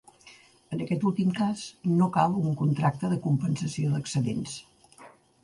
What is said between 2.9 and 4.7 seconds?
de compensació d'excedents.